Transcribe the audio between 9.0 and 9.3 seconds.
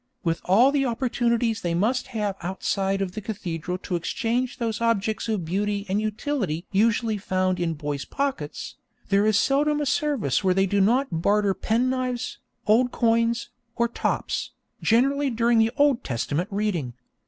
there